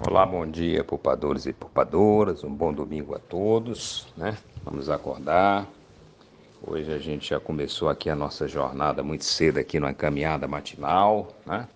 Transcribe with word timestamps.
Olá, 0.00 0.24
bom 0.24 0.46
dia, 0.46 0.84
poupadores 0.84 1.44
e 1.46 1.52
poupadoras. 1.52 2.44
Um 2.44 2.54
bom 2.54 2.72
domingo 2.72 3.16
a 3.16 3.18
todos, 3.18 4.06
né? 4.16 4.38
Vamos 4.64 4.88
acordar. 4.88 5.66
Hoje 6.64 6.92
a 6.92 6.98
gente 6.98 7.30
já 7.30 7.40
começou 7.40 7.88
aqui 7.88 8.08
a 8.08 8.14
nossa 8.14 8.46
jornada 8.46 9.02
muito 9.02 9.24
cedo 9.24 9.58
aqui 9.58 9.80
numa 9.80 9.92
caminhada 9.92 10.46
matinal, 10.46 11.34
né? 11.44 11.66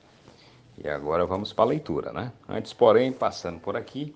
E 0.78 0.88
agora 0.88 1.26
vamos 1.26 1.52
para 1.52 1.64
a 1.64 1.66
leitura, 1.66 2.12
né? 2.12 2.32
Antes, 2.48 2.72
porém, 2.72 3.10
passando 3.10 3.58
por 3.58 3.76
aqui 3.76 4.14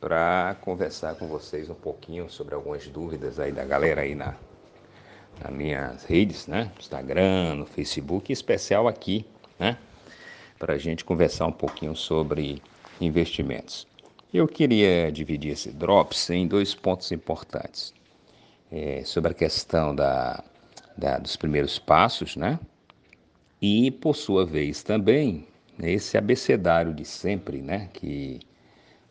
para 0.00 0.56
conversar 0.60 1.16
com 1.16 1.26
vocês 1.26 1.68
um 1.68 1.74
pouquinho 1.74 2.30
sobre 2.30 2.54
algumas 2.54 2.86
dúvidas 2.86 3.40
aí 3.40 3.50
da 3.50 3.64
galera 3.64 4.02
aí 4.02 4.14
na 4.14 4.36
nas 5.42 5.52
minhas 5.52 6.04
redes, 6.04 6.46
né? 6.46 6.70
Instagram, 6.78 7.56
no 7.56 7.66
Facebook, 7.66 8.30
em 8.30 8.32
especial 8.32 8.86
aqui, 8.86 9.26
né? 9.58 9.76
Para 10.56 10.74
a 10.74 10.78
gente 10.78 11.04
conversar 11.04 11.46
um 11.46 11.52
pouquinho 11.52 11.96
sobre 11.96 12.62
investimentos. 13.00 13.86
Eu 14.32 14.48
queria 14.48 15.12
dividir 15.12 15.52
esse 15.52 15.70
Drops 15.70 16.28
em 16.30 16.46
dois 16.46 16.74
pontos 16.74 17.12
importantes. 17.12 17.94
É, 18.72 19.02
sobre 19.04 19.30
a 19.30 19.34
questão 19.34 19.94
da, 19.94 20.42
da, 20.96 21.18
dos 21.18 21.36
primeiros 21.36 21.78
passos, 21.78 22.34
né? 22.34 22.58
E, 23.62 23.90
por 23.90 24.16
sua 24.16 24.44
vez, 24.44 24.82
também 24.82 25.46
esse 25.80 26.18
abecedário 26.18 26.92
de 26.92 27.04
sempre, 27.04 27.62
né? 27.62 27.88
Que, 27.92 28.40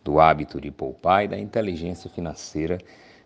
do 0.04 0.20
hábito 0.20 0.60
de 0.60 0.70
poupar 0.70 1.24
e 1.24 1.28
da 1.30 1.40
inteligência 1.40 2.10
financeira 2.10 2.78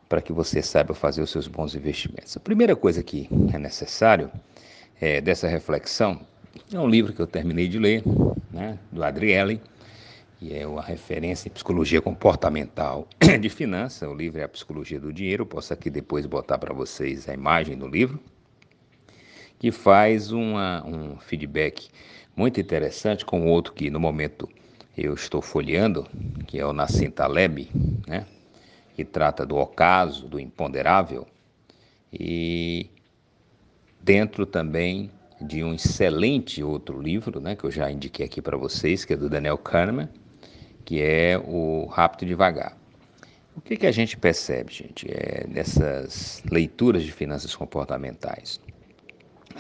para 0.08 0.22
que 0.22 0.32
você 0.32 0.62
saiba 0.62 0.94
fazer 0.94 1.22
os 1.22 1.32
seus 1.32 1.48
bons 1.48 1.76
investimentos. 1.76 2.38
A 2.38 2.40
primeira 2.40 2.76
coisa 2.76 3.04
que 3.04 3.28
é 3.54 3.58
necessário 3.58 4.32
é, 5.02 5.20
dessa 5.20 5.48
reflexão 5.48 6.20
é 6.72 6.80
um 6.80 6.88
livro 6.88 7.14
que 7.14 7.20
eu 7.20 7.28
terminei 7.28 7.68
de 7.68 7.80
ler, 7.80 8.04
né, 8.52 8.78
do 8.92 9.04
Adriele, 9.04 9.62
que 10.40 10.54
é 10.54 10.68
uma 10.68 10.82
referência 10.82 11.50
em 11.50 11.52
psicologia 11.52 12.02
comportamental 12.02 13.08
de 13.42 13.50
finanças. 13.50 14.08
O 14.08 14.14
livro 14.14 14.40
é 14.40 14.44
a 14.44 14.48
Psicologia 14.48 15.00
do 15.00 15.12
Dinheiro. 15.12 15.46
Posso 15.46 15.74
aqui 15.74 15.90
depois 15.90 16.26
botar 16.26 16.58
para 16.58 16.74
vocês 16.74 17.28
a 17.28 17.34
imagem 17.34 17.78
do 17.78 17.88
livro, 17.88 18.20
que 19.58 19.72
faz 19.72 20.32
uma, 20.32 20.86
um 20.86 21.18
feedback 21.18 21.90
muito 22.36 22.62
interessante 22.62 23.26
com 23.26 23.48
outro 23.48 23.74
que 23.74 23.90
no 23.90 24.00
momento 24.00 24.48
eu 24.96 25.14
estou 25.14 25.42
folheando, 25.42 26.08
que 26.46 26.60
é 26.60 26.66
o 26.66 26.74
Nassim 26.74 27.10
Taleb, 27.10 27.70
né? 28.08 28.26
que 28.96 29.04
trata 29.04 29.46
do 29.46 29.56
ocaso, 29.58 30.28
do 30.28 30.40
imponderável, 30.40 31.28
e 32.12 32.90
dentro 34.02 34.46
também 34.46 35.12
de 35.40 35.64
um 35.64 35.74
excelente 35.74 36.64
outro 36.64 37.00
livro, 37.00 37.40
né, 37.40 37.56
que 37.56 37.64
eu 37.64 37.70
já 37.70 37.92
indiquei 37.92 38.26
aqui 38.26 38.42
para 38.42 38.58
vocês, 38.58 39.06
que 39.06 39.14
é 39.14 39.18
do 39.18 39.30
Daniel 39.30 39.58
Kahneman, 39.58 40.10
que 40.88 41.02
é 41.02 41.38
o 41.38 41.86
Rápido 41.88 42.24
e 42.24 42.28
Devagar. 42.28 42.78
O 43.58 43.60
que, 43.60 43.76
que 43.76 43.86
a 43.86 43.92
gente 43.92 44.16
percebe, 44.16 44.74
gente, 44.74 45.06
é, 45.12 45.46
nessas 45.46 46.42
leituras 46.50 47.04
de 47.04 47.12
finanças 47.12 47.54
comportamentais? 47.54 48.62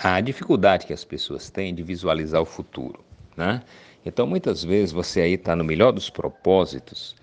A 0.01 0.21
dificuldade 0.21 0.87
que 0.87 0.93
as 0.93 1.03
pessoas 1.03 1.49
têm 1.49 1.75
de 1.75 1.83
visualizar 1.83 2.41
o 2.41 2.45
futuro, 2.45 3.03
né? 3.35 3.61
Então, 4.05 4.25
muitas 4.25 4.63
vezes, 4.63 4.93
você 4.93 5.19
aí 5.19 5.33
está 5.33 5.53
no 5.53 5.65
melhor 5.65 5.91
dos 5.91 6.09
propósitos, 6.09 7.13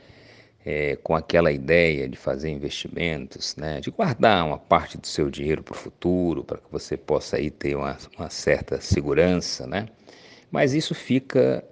é, 0.66 0.96
com 0.96 1.16
aquela 1.16 1.50
ideia 1.50 2.06
de 2.06 2.18
fazer 2.18 2.50
investimentos, 2.50 3.56
né, 3.56 3.80
de 3.80 3.90
guardar 3.90 4.44
uma 4.44 4.58
parte 4.58 4.98
do 4.98 5.06
seu 5.06 5.30
dinheiro 5.30 5.62
para 5.62 5.72
o 5.72 5.76
futuro, 5.76 6.44
para 6.44 6.58
que 6.58 6.70
você 6.70 6.94
possa 6.94 7.38
aí 7.38 7.50
ter 7.50 7.74
uma, 7.74 7.96
uma 8.18 8.28
certa 8.28 8.78
segurança, 8.82 9.66
né? 9.66 9.86
Mas 10.50 10.74
isso 10.74 10.94
fica 10.94 11.64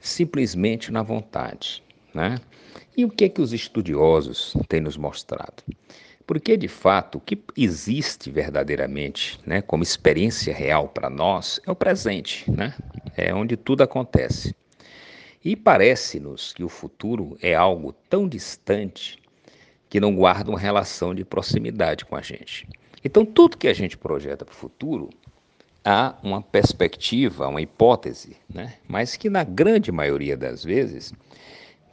simplesmente 0.00 0.92
na 0.92 1.02
vontade, 1.02 1.82
né? 2.14 2.40
E 2.96 3.04
o 3.04 3.10
que 3.10 3.24
é 3.24 3.28
que 3.28 3.40
os 3.40 3.52
estudiosos 3.52 4.56
têm 4.68 4.80
nos 4.80 4.96
mostrado? 4.96 5.62
Porque 6.26 6.56
de 6.56 6.68
fato 6.68 7.18
o 7.18 7.20
que 7.20 7.38
existe 7.56 8.30
verdadeiramente, 8.30 9.38
né, 9.46 9.62
como 9.62 9.82
experiência 9.82 10.52
real 10.52 10.88
para 10.88 11.08
nós 11.08 11.60
é 11.66 11.70
o 11.70 11.76
presente, 11.76 12.50
né? 12.50 12.74
É 13.16 13.32
onde 13.34 13.56
tudo 13.56 13.82
acontece. 13.82 14.54
E 15.44 15.56
parece-nos 15.56 16.52
que 16.52 16.64
o 16.64 16.68
futuro 16.68 17.38
é 17.40 17.54
algo 17.54 17.92
tão 18.10 18.28
distante 18.28 19.18
que 19.88 20.00
não 20.00 20.14
guarda 20.14 20.50
uma 20.50 20.58
relação 20.58 21.14
de 21.14 21.24
proximidade 21.24 22.04
com 22.04 22.16
a 22.16 22.20
gente. 22.20 22.68
Então, 23.04 23.24
tudo 23.24 23.56
que 23.56 23.68
a 23.68 23.72
gente 23.72 23.96
projeta 23.96 24.44
para 24.44 24.52
o 24.52 24.56
futuro 24.56 25.08
há 25.88 26.14
uma 26.22 26.42
perspectiva, 26.42 27.48
uma 27.48 27.62
hipótese, 27.62 28.36
né? 28.52 28.74
mas 28.86 29.16
que 29.16 29.30
na 29.30 29.42
grande 29.42 29.90
maioria 29.90 30.36
das 30.36 30.62
vezes 30.62 31.14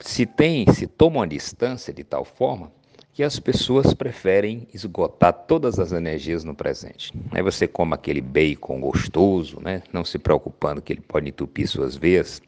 se 0.02 0.26
tem, 0.26 0.70
se 0.74 0.86
toma 0.86 1.20
uma 1.20 1.28
distância 1.28 1.94
de 1.94 2.04
tal 2.04 2.26
forma 2.26 2.70
que 3.14 3.24
as 3.24 3.40
pessoas 3.40 3.94
preferem 3.94 4.68
esgotar 4.74 5.32
todas 5.32 5.80
as 5.80 5.94
energias 5.94 6.44
no 6.44 6.54
presente. 6.54 7.14
Aí 7.32 7.42
você 7.42 7.66
come 7.66 7.94
aquele 7.94 8.20
bacon 8.20 8.82
gostoso, 8.82 9.62
né? 9.62 9.82
não 9.94 10.04
se 10.04 10.20
preocupando 10.20 10.82
que 10.82 10.92
ele 10.92 11.02
pode 11.02 11.30
entupir 11.30 11.66
suas 11.66 11.96
veias, 11.96 12.42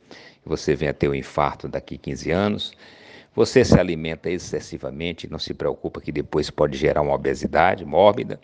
você 0.45 0.75
vem 0.75 0.89
a 0.89 0.93
ter 0.93 1.07
um 1.07 1.15
infarto 1.15 1.69
daqui 1.69 1.97
15 1.97 2.29
anos. 2.29 2.73
Você 3.33 3.63
se 3.63 3.79
alimenta 3.79 4.29
excessivamente, 4.29 5.29
não 5.29 5.39
se 5.39 5.53
preocupa 5.53 6.01
que 6.01 6.11
depois 6.11 6.49
pode 6.49 6.77
gerar 6.77 7.01
uma 7.01 7.13
obesidade 7.13 7.85
mórbida. 7.85 8.37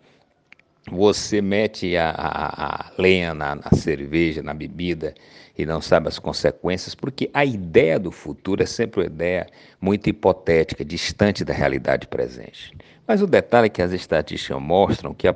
Você 0.91 1.41
mete 1.41 1.95
a, 1.95 2.09
a, 2.09 2.65
a 2.65 2.91
lenha 2.97 3.33
na, 3.33 3.55
na 3.55 3.71
cerveja, 3.71 4.43
na 4.43 4.53
bebida 4.53 5.13
e 5.57 5.65
não 5.65 5.81
sabe 5.81 6.07
as 6.07 6.19
consequências, 6.19 6.95
porque 6.95 7.29
a 7.33 7.45
ideia 7.45 7.99
do 7.99 8.11
futuro 8.11 8.61
é 8.61 8.65
sempre 8.65 9.01
uma 9.01 9.05
ideia 9.05 9.47
muito 9.79 10.09
hipotética, 10.09 10.83
distante 10.83 11.45
da 11.45 11.53
realidade 11.53 12.07
presente. 12.07 12.75
Mas 13.07 13.21
o 13.21 13.27
detalhe 13.27 13.67
é 13.67 13.69
que 13.69 13.81
as 13.81 13.91
estatísticas 13.91 14.61
mostram 14.61 15.13
que 15.13 15.27
a 15.27 15.35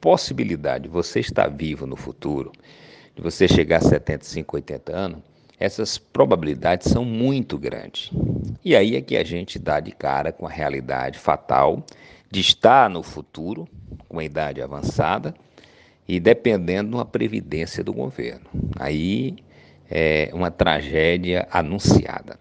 possibilidade 0.00 0.84
de 0.84 0.90
você 0.90 1.20
estar 1.20 1.48
vivo 1.48 1.86
no 1.86 1.96
futuro, 1.96 2.52
de 3.16 3.22
você 3.22 3.48
chegar 3.48 3.78
a 3.78 3.80
75, 3.80 4.56
80 4.56 4.94
anos, 4.94 5.18
essas 5.58 5.96
probabilidades 5.96 6.90
são 6.90 7.04
muito 7.04 7.56
grandes. 7.56 8.10
E 8.64 8.76
aí 8.76 8.96
é 8.96 9.00
que 9.00 9.16
a 9.16 9.24
gente 9.24 9.58
dá 9.58 9.80
de 9.80 9.92
cara 9.92 10.32
com 10.32 10.46
a 10.46 10.50
realidade 10.50 11.18
fatal 11.18 11.84
de 12.30 12.40
estar 12.40 12.90
no 12.90 13.02
futuro, 13.02 13.68
com 14.14 14.22
idade 14.22 14.62
avançada, 14.62 15.34
e 16.06 16.20
dependendo 16.20 16.90
de 16.90 16.94
uma 16.96 17.04
previdência 17.04 17.82
do 17.82 17.92
governo. 17.92 18.46
Aí 18.78 19.36
é 19.90 20.30
uma 20.32 20.50
tragédia 20.50 21.48
anunciada. 21.50 22.38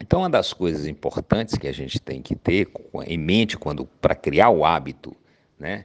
Então, 0.00 0.20
uma 0.20 0.30
das 0.30 0.52
coisas 0.52 0.86
importantes 0.86 1.56
que 1.56 1.68
a 1.68 1.72
gente 1.72 2.00
tem 2.00 2.20
que 2.20 2.34
ter 2.34 2.68
em 3.06 3.18
mente 3.18 3.56
quando 3.56 3.86
para 4.00 4.14
criar 4.14 4.50
o 4.50 4.64
hábito 4.64 5.16
né, 5.58 5.84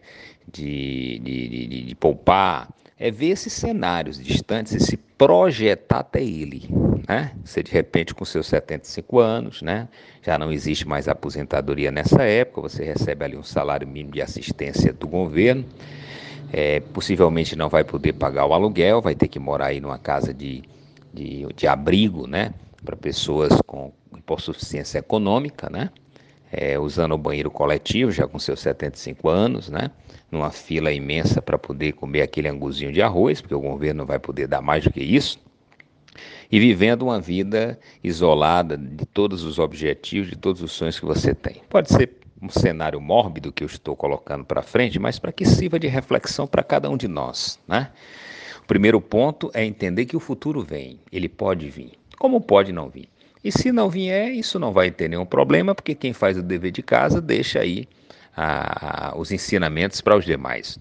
de, 0.51 1.19
de, 1.19 1.47
de, 1.47 1.83
de 1.85 1.95
poupar, 1.95 2.69
é 2.97 3.09
ver 3.09 3.29
esses 3.29 3.53
cenários 3.53 4.21
distantes 4.21 4.73
e 4.73 4.79
se 4.79 4.97
projetar 5.21 5.99
até 5.99 6.23
ele. 6.23 6.67
Né? 7.07 7.31
Você 7.45 7.61
de 7.61 7.71
repente 7.71 8.11
com 8.11 8.25
seus 8.25 8.47
75 8.47 9.19
anos, 9.19 9.61
né? 9.61 9.87
já 10.23 10.35
não 10.35 10.51
existe 10.51 10.87
mais 10.87 11.07
aposentadoria 11.07 11.91
nessa 11.91 12.23
época, 12.23 12.61
você 12.61 12.83
recebe 12.83 13.23
ali 13.23 13.37
um 13.37 13.43
salário 13.43 13.87
mínimo 13.87 14.13
de 14.13 14.21
assistência 14.23 14.91
do 14.91 15.07
governo, 15.07 15.63
é, 16.51 16.79
possivelmente 16.79 17.55
não 17.55 17.69
vai 17.69 17.83
poder 17.83 18.13
pagar 18.13 18.47
o 18.47 18.53
aluguel, 18.53 18.99
vai 18.99 19.13
ter 19.13 19.27
que 19.27 19.37
morar 19.37 19.67
aí 19.67 19.79
numa 19.79 19.99
casa 19.99 20.33
de, 20.33 20.63
de, 21.13 21.45
de 21.55 21.67
abrigo, 21.67 22.25
né? 22.25 22.51
para 22.83 22.95
pessoas 22.95 23.53
com 23.67 23.93
hipossuficiência 24.17 24.97
econômica, 24.97 25.69
né? 25.69 25.91
É, 26.51 26.77
usando 26.77 27.13
o 27.13 27.17
banheiro 27.17 27.49
coletivo, 27.49 28.11
já 28.11 28.27
com 28.27 28.37
seus 28.37 28.59
75 28.59 29.29
anos, 29.29 29.69
né? 29.69 29.89
numa 30.31 30.49
fila 30.49 30.91
imensa 30.91 31.41
para 31.41 31.57
poder 31.57 31.91
comer 31.91 32.21
aquele 32.21 32.47
anguzinho 32.47 32.91
de 32.91 33.01
arroz, 33.01 33.41
porque 33.41 33.53
o 33.53 33.59
governo 33.59 33.99
não 33.99 34.05
vai 34.05 34.17
poder 34.17 34.47
dar 34.47 34.61
mais 34.61 34.83
do 34.83 34.91
que 34.91 35.01
isso, 35.01 35.37
e 36.51 36.59
vivendo 36.59 37.03
uma 37.03 37.19
vida 37.19 37.79
isolada 38.03 38.77
de 38.77 39.05
todos 39.05 39.43
os 39.43 39.59
objetivos, 39.59 40.29
de 40.29 40.37
todos 40.37 40.61
os 40.61 40.71
sonhos 40.71 40.99
que 40.99 41.05
você 41.05 41.33
tem. 41.33 41.61
Pode 41.69 41.89
ser 41.89 42.17
um 42.41 42.49
cenário 42.49 42.99
mórbido 42.99 43.51
que 43.51 43.63
eu 43.63 43.67
estou 43.67 43.95
colocando 43.95 44.43
para 44.43 44.61
frente, 44.61 44.97
mas 44.97 45.19
para 45.19 45.31
que 45.31 45.45
sirva 45.45 45.79
de 45.79 45.87
reflexão 45.87 46.47
para 46.47 46.63
cada 46.63 46.89
um 46.89 46.97
de 46.97 47.07
nós, 47.07 47.59
né? 47.67 47.91
O 48.63 48.67
primeiro 48.67 49.01
ponto 49.01 49.51
é 49.53 49.65
entender 49.65 50.05
que 50.05 50.15
o 50.15 50.19
futuro 50.19 50.61
vem, 50.61 50.99
ele 51.11 51.27
pode 51.27 51.69
vir, 51.69 51.91
como 52.17 52.39
pode 52.39 52.71
não 52.71 52.89
vir. 52.89 53.09
E 53.43 53.51
se 53.51 53.71
não 53.71 53.89
vier, 53.89 54.31
isso 54.31 54.59
não 54.59 54.71
vai 54.71 54.91
ter 54.91 55.09
nenhum 55.09 55.25
problema, 55.25 55.73
porque 55.73 55.95
quem 55.95 56.13
faz 56.13 56.37
o 56.37 56.43
dever 56.43 56.71
de 56.71 56.83
casa 56.83 57.19
deixa 57.19 57.59
aí 57.59 57.87
a, 58.35 59.13
os 59.17 59.31
ensinamentos 59.31 59.99
para 59.99 60.15
os 60.15 60.25
demais. 60.25 60.77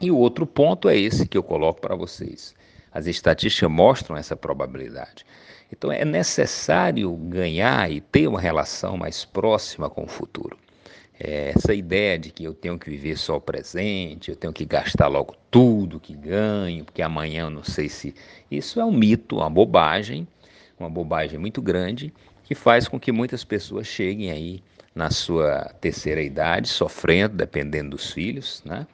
E 0.00 0.10
o 0.10 0.16
outro 0.16 0.46
ponto 0.46 0.88
é 0.88 0.98
esse 0.98 1.28
que 1.28 1.38
eu 1.38 1.42
coloco 1.42 1.80
para 1.80 1.94
vocês. 1.94 2.54
As 2.92 3.06
estatísticas 3.06 3.70
mostram 3.70 4.16
essa 4.16 4.34
probabilidade. 4.34 5.24
Então 5.72 5.92
é 5.92 6.04
necessário 6.04 7.12
ganhar 7.14 7.90
e 7.90 8.00
ter 8.00 8.26
uma 8.26 8.40
relação 8.40 8.96
mais 8.96 9.24
próxima 9.24 9.88
com 9.88 10.02
o 10.02 10.08
futuro. 10.08 10.58
É 11.22 11.52
essa 11.54 11.74
ideia 11.74 12.18
de 12.18 12.30
que 12.30 12.42
eu 12.42 12.54
tenho 12.54 12.78
que 12.78 12.90
viver 12.90 13.16
só 13.16 13.36
o 13.36 13.40
presente, 13.40 14.30
eu 14.30 14.36
tenho 14.36 14.52
que 14.52 14.64
gastar 14.64 15.06
logo 15.06 15.36
tudo 15.50 16.00
que 16.00 16.14
ganho, 16.14 16.84
porque 16.84 17.02
amanhã 17.02 17.42
eu 17.42 17.50
não 17.50 17.62
sei 17.62 17.88
se. 17.88 18.14
Isso 18.50 18.80
é 18.80 18.84
um 18.84 18.90
mito, 18.90 19.36
uma 19.36 19.50
bobagem 19.50 20.26
uma 20.80 20.90
bobagem 20.90 21.38
muito 21.38 21.60
grande 21.60 22.12
que 22.44 22.54
faz 22.54 22.88
com 22.88 22.98
que 22.98 23.12
muitas 23.12 23.44
pessoas 23.44 23.86
cheguem 23.86 24.30
aí 24.30 24.62
na 24.94 25.10
sua 25.10 25.72
terceira 25.80 26.20
idade, 26.20 26.68
sofrendo, 26.68 27.36
dependendo 27.36 27.90
dos 27.90 28.10
filhos, 28.10 28.62
né? 28.64 28.86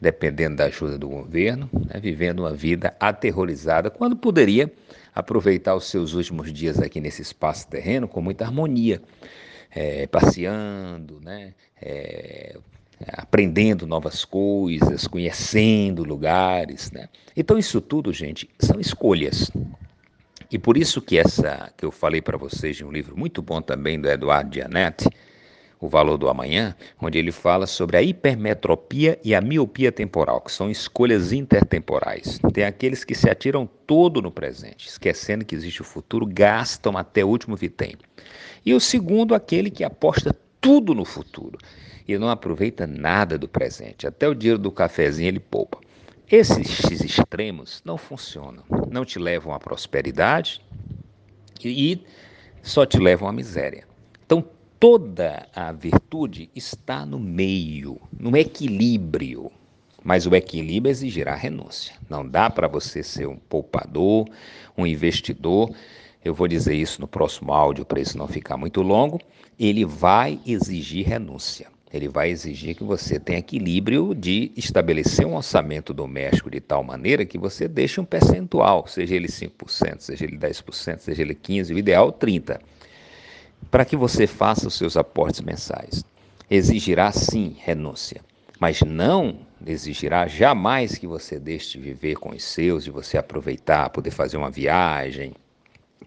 dependendo 0.00 0.56
da 0.56 0.64
ajuda 0.64 0.98
do 0.98 1.08
governo, 1.08 1.70
né? 1.72 2.00
vivendo 2.00 2.40
uma 2.40 2.52
vida 2.52 2.94
aterrorizada, 2.98 3.90
quando 3.90 4.16
poderia 4.16 4.72
aproveitar 5.14 5.74
os 5.74 5.88
seus 5.88 6.14
últimos 6.14 6.52
dias 6.52 6.78
aqui 6.80 7.00
nesse 7.00 7.22
espaço 7.22 7.68
terreno 7.68 8.08
com 8.08 8.20
muita 8.20 8.44
harmonia, 8.44 9.00
é, 9.70 10.06
passeando, 10.06 11.20
né? 11.20 11.54
É, 11.80 12.56
aprendendo 13.08 13.86
novas 13.86 14.24
coisas, 14.24 15.06
conhecendo 15.06 16.02
lugares, 16.02 16.90
né? 16.90 17.08
Então 17.36 17.58
isso 17.58 17.80
tudo, 17.80 18.12
gente, 18.12 18.48
são 18.58 18.80
escolhas. 18.80 19.50
E 20.50 20.58
por 20.58 20.76
isso 20.76 21.02
que 21.02 21.18
essa 21.18 21.72
que 21.76 21.84
eu 21.84 21.90
falei 21.90 22.22
para 22.22 22.38
vocês 22.38 22.76
de 22.76 22.84
um 22.84 22.92
livro 22.92 23.16
muito 23.16 23.42
bom 23.42 23.60
também 23.60 24.00
do 24.00 24.08
Eduardo 24.08 24.54
Gianetti, 24.54 25.08
O 25.80 25.88
Valor 25.88 26.16
do 26.16 26.28
Amanhã, 26.28 26.74
onde 27.00 27.18
ele 27.18 27.32
fala 27.32 27.66
sobre 27.66 27.96
a 27.96 28.02
hipermetropia 28.02 29.18
e 29.24 29.34
a 29.34 29.40
miopia 29.40 29.90
temporal, 29.90 30.40
que 30.40 30.52
são 30.52 30.70
escolhas 30.70 31.32
intertemporais. 31.32 32.38
Tem 32.52 32.64
aqueles 32.64 33.04
que 33.04 33.14
se 33.14 33.28
atiram 33.28 33.68
todo 33.86 34.22
no 34.22 34.30
presente, 34.30 34.88
esquecendo 34.88 35.44
que 35.44 35.54
existe 35.54 35.82
o 35.82 35.84
futuro, 35.84 36.24
gastam 36.26 36.96
até 36.96 37.24
o 37.24 37.28
último 37.28 37.56
vitem. 37.56 37.96
E 38.64 38.72
o 38.72 38.80
segundo, 38.80 39.34
aquele 39.34 39.70
que 39.70 39.84
aposta 39.84 40.34
tudo 40.60 40.94
no 40.94 41.04
futuro 41.04 41.58
e 42.08 42.16
não 42.16 42.28
aproveita 42.28 42.86
nada 42.86 43.36
do 43.36 43.48
presente. 43.48 44.06
Até 44.06 44.28
o 44.28 44.34
dinheiro 44.34 44.58
do 44.58 44.70
cafezinho 44.70 45.28
ele 45.28 45.40
poupa. 45.40 45.78
Esses 46.28 47.04
extremos 47.04 47.80
não 47.84 47.96
funcionam, 47.96 48.64
não 48.90 49.04
te 49.04 49.16
levam 49.16 49.54
à 49.54 49.60
prosperidade 49.60 50.60
e 51.64 52.00
só 52.64 52.84
te 52.84 52.98
levam 52.98 53.28
à 53.28 53.32
miséria. 53.32 53.86
Então, 54.24 54.44
toda 54.80 55.46
a 55.54 55.70
virtude 55.70 56.50
está 56.52 57.06
no 57.06 57.20
meio, 57.20 58.00
no 58.18 58.36
equilíbrio. 58.36 59.52
Mas 60.02 60.26
o 60.26 60.34
equilíbrio 60.34 60.90
exigirá 60.90 61.32
renúncia. 61.36 61.94
Não 62.10 62.28
dá 62.28 62.50
para 62.50 62.66
você 62.66 63.04
ser 63.04 63.28
um 63.28 63.36
poupador, 63.36 64.28
um 64.76 64.84
investidor. 64.84 65.72
Eu 66.24 66.34
vou 66.34 66.48
dizer 66.48 66.74
isso 66.74 67.00
no 67.00 67.06
próximo 67.06 67.52
áudio 67.52 67.84
para 67.84 68.00
isso 68.00 68.18
não 68.18 68.26
ficar 68.26 68.56
muito 68.56 68.82
longo. 68.82 69.20
Ele 69.56 69.84
vai 69.84 70.40
exigir 70.44 71.06
renúncia. 71.06 71.68
Ele 71.92 72.08
vai 72.08 72.30
exigir 72.30 72.74
que 72.74 72.82
você 72.82 73.18
tenha 73.18 73.38
equilíbrio 73.38 74.14
de 74.14 74.50
estabelecer 74.56 75.24
um 75.24 75.36
orçamento 75.36 75.94
doméstico 75.94 76.50
de 76.50 76.60
tal 76.60 76.82
maneira 76.82 77.24
que 77.24 77.38
você 77.38 77.68
deixe 77.68 78.00
um 78.00 78.04
percentual, 78.04 78.86
seja 78.88 79.14
ele 79.14 79.28
5%, 79.28 80.00
seja 80.00 80.24
ele 80.24 80.36
10%, 80.36 80.98
seja 80.98 81.22
ele 81.22 81.34
15%, 81.34 81.74
o 81.74 81.78
ideal 81.78 82.12
30%, 82.12 82.60
para 83.70 83.84
que 83.84 83.96
você 83.96 84.26
faça 84.26 84.66
os 84.66 84.74
seus 84.74 84.96
aportes 84.96 85.40
mensais. 85.40 86.04
Exigirá 86.50 87.12
sim 87.12 87.56
renúncia, 87.58 88.20
mas 88.58 88.82
não 88.82 89.38
exigirá 89.64 90.26
jamais 90.26 90.98
que 90.98 91.06
você 91.06 91.38
deixe 91.38 91.78
de 91.78 91.84
viver 91.84 92.16
com 92.16 92.30
os 92.30 92.42
seus, 92.42 92.84
de 92.84 92.90
você 92.90 93.16
aproveitar, 93.16 93.90
poder 93.90 94.10
fazer 94.10 94.36
uma 94.36 94.50
viagem, 94.50 95.34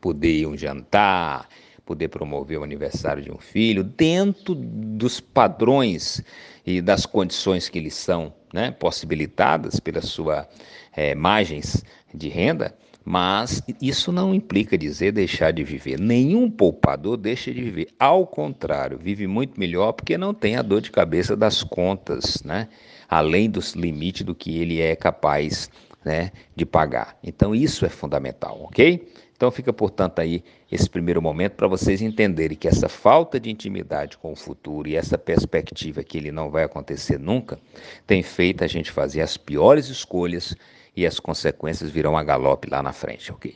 poder 0.01 0.39
ir 0.39 0.45
um 0.45 0.57
jantar, 0.57 1.47
poder 1.89 2.09
promover 2.09 2.59
o 2.59 2.63
aniversário 2.63 3.23
de 3.23 3.31
um 3.31 3.39
filho 3.39 3.83
dentro 3.83 4.53
dos 4.53 5.19
padrões 5.19 6.23
e 6.63 6.83
das 6.83 7.03
condições 7.03 7.67
que 7.67 7.79
lhes 7.79 7.95
são 7.95 8.31
né, 8.53 8.69
possibilitadas 8.69 9.79
pela 9.79 9.99
sua 9.99 10.47
é, 10.95 11.15
margens 11.15 11.83
de 12.13 12.29
renda, 12.29 12.75
mas 13.03 13.63
isso 13.81 14.11
não 14.11 14.35
implica 14.35 14.77
dizer 14.77 15.13
deixar 15.13 15.49
de 15.49 15.63
viver. 15.63 15.99
Nenhum 15.99 16.47
poupador 16.47 17.17
deixa 17.17 17.51
de 17.51 17.59
viver. 17.59 17.87
Ao 17.97 18.27
contrário, 18.27 18.99
vive 18.99 19.25
muito 19.25 19.59
melhor 19.59 19.93
porque 19.93 20.15
não 20.15 20.31
tem 20.31 20.57
a 20.57 20.61
dor 20.61 20.81
de 20.81 20.91
cabeça 20.91 21.35
das 21.35 21.63
contas, 21.63 22.43
né? 22.43 22.67
além 23.09 23.49
dos 23.49 23.73
limites 23.73 24.21
do 24.21 24.35
que 24.35 24.59
ele 24.59 24.79
é 24.79 24.95
capaz 24.95 25.71
né, 26.05 26.31
de 26.55 26.67
pagar. 26.67 27.17
Então, 27.23 27.55
isso 27.55 27.83
é 27.83 27.89
fundamental, 27.89 28.61
ok? 28.61 29.07
Então 29.39 29.49
fica, 29.49 29.71
portanto, 29.71 30.19
aí 30.19 30.43
esse 30.69 30.89
primeiro 30.89 31.21
momento 31.21 31.53
para 31.53 31.65
vocês 31.65 32.01
entenderem 32.01 32.57
que 32.57 32.67
essa 32.67 32.89
falta 32.89 33.39
de 33.39 33.49
intimidade 33.49 34.17
com 34.17 34.33
o 34.33 34.35
futuro 34.35 34.89
e 34.89 34.97
essa 34.97 35.17
perspectiva 35.17 36.03
que 36.03 36.17
ele 36.17 36.29
não 36.29 36.51
vai 36.51 36.65
acontecer 36.65 37.17
nunca, 37.17 37.57
tem 38.05 38.21
feito 38.21 38.65
a 38.65 38.67
gente 38.67 38.91
fazer 38.91 39.21
as 39.21 39.37
piores 39.37 39.87
escolhas 39.87 40.57
e 40.93 41.07
as 41.07 41.21
consequências 41.21 41.89
virão 41.89 42.17
a 42.17 42.23
galope 42.23 42.69
lá 42.69 42.83
na 42.83 42.91
frente, 42.91 43.31
ok? 43.31 43.55